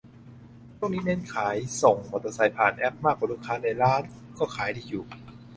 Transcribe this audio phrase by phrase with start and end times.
[0.75, 4.03] ช่วงนี้เน้นขายส่งมอไซค์ผ่านแอพ มากกว่าลูกค้าในร้าน
[4.37, 5.01] ก็ขายดีอยู